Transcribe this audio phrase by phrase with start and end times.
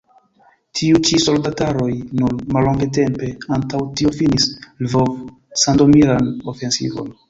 [0.79, 1.91] Tiuj ĉi soldataroj
[2.23, 7.19] nur mallongtempe antaŭ tio finis Lvov-sandomiran ofensivon.